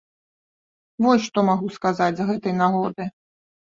Вось 1.05 1.25
што 1.27 1.39
магу 1.49 1.67
сказаць 1.77 2.13
з 2.21 2.27
гэтай 2.31 2.59
нагоды. 2.63 3.03